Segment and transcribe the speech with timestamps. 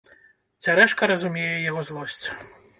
[0.65, 2.21] Цярэшка разумее яго злосць.